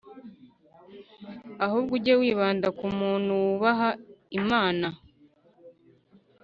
Ahubwo 1.65 1.91
ujye 1.97 2.13
wibanda 2.21 2.67
ku 2.77 2.85
muntu 2.99 3.31
wubaha 3.43 3.89
Imana, 4.39 4.87